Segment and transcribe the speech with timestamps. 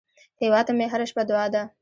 [0.41, 1.63] هیواد ته مې هره شپه دعا ده